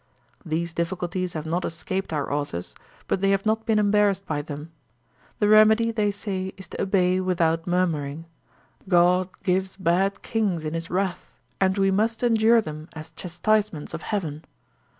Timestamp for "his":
10.73-10.89